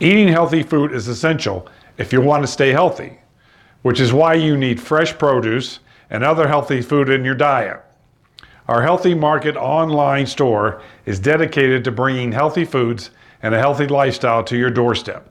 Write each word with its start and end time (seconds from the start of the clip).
Eating 0.00 0.28
healthy 0.28 0.62
food 0.62 0.92
is 0.92 1.08
essential 1.08 1.66
if 1.96 2.12
you 2.12 2.20
want 2.20 2.44
to 2.44 2.46
stay 2.46 2.70
healthy, 2.70 3.18
which 3.82 3.98
is 3.98 4.12
why 4.12 4.34
you 4.34 4.56
need 4.56 4.80
fresh 4.80 5.16
produce 5.18 5.80
and 6.10 6.22
other 6.22 6.46
healthy 6.46 6.80
food 6.80 7.08
in 7.08 7.24
your 7.24 7.34
diet. 7.34 7.82
Our 8.68 8.82
Healthy 8.82 9.14
Market 9.14 9.56
online 9.56 10.26
store 10.26 10.82
is 11.04 11.18
dedicated 11.18 11.82
to 11.82 11.90
bringing 11.90 12.30
healthy 12.30 12.64
foods 12.64 13.10
and 13.42 13.54
a 13.54 13.58
healthy 13.58 13.88
lifestyle 13.88 14.44
to 14.44 14.56
your 14.56 14.70
doorstep. 14.70 15.28